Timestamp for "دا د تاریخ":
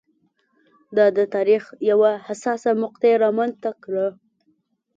0.97-1.63